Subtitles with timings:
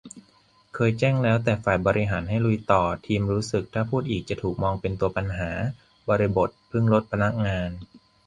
[0.73, 5.51] เคยแจ้งแล้ว แต่ฝ่ายบริหารให้ลุยต่อ ทีมรู้สึกถ้าพูดอีกจะถูกมองเป็นตัวปัญหา
[6.09, 7.69] บริบท: เพิ่งลดพนักงาน